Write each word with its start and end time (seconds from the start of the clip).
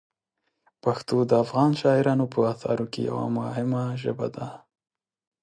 پښتو 0.83 1.17
د 1.29 1.31
افغان 1.43 1.71
شاعرانو 1.81 2.25
په 2.33 2.39
اثارو 2.51 2.85
کې 2.93 2.99
یوه 3.09 3.25
مهمه 3.39 3.83
ژبه 4.01 4.27
ده. 4.35 4.47